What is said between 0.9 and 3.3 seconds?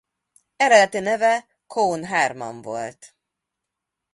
neve Cohn Hermann volt.